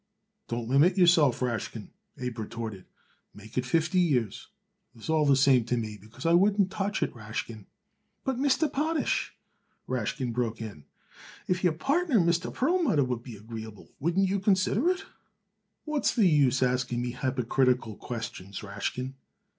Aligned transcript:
"Don't 0.47 0.67
limit 0.67 0.97
yourself, 0.97 1.41
Rashkin," 1.43 1.89
Abe 2.17 2.39
retorted. 2.39 2.85
"Make 3.35 3.55
it 3.55 3.67
fifty 3.67 3.99
years. 3.99 4.47
It's 4.95 5.11
all 5.11 5.27
the 5.27 5.35
same 5.35 5.63
to 5.65 5.77
me, 5.77 5.95
because 5.95 6.25
I 6.25 6.33
wouldn't 6.33 6.71
touch 6.71 7.03
it, 7.03 7.13
Rashkin." 7.13 7.67
"But, 8.23 8.37
Mr. 8.39 8.67
Potash," 8.73 9.35
Rashkin 9.87 10.33
broke 10.33 10.59
in, 10.59 10.85
"if 11.47 11.63
your 11.63 11.73
partner, 11.73 12.19
Mr. 12.19 12.51
Perlmutter, 12.51 13.03
would 13.03 13.21
be 13.21 13.35
agreeable, 13.37 13.91
wouldn' 13.99 14.23
you 14.23 14.39
consider 14.39 14.89
it?" 14.89 15.05
"What's 15.85 16.15
the 16.15 16.27
use 16.27 16.63
asking 16.63 16.99
me 17.03 17.11
hypocritical 17.11 17.95
questions, 17.95 18.63
Rashkin?" 18.63 19.13